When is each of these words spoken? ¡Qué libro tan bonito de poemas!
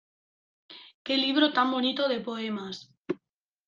¡Qué 1.03 1.15
libro 1.15 1.53
tan 1.53 1.69
bonito 1.71 2.07
de 2.09 2.21
poemas! 2.21 2.89